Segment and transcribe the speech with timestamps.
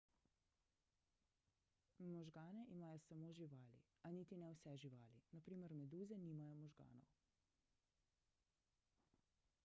[1.99, 7.13] možgane imajo samo živali a niti ne vse živali; na primer meduze nimajo možganov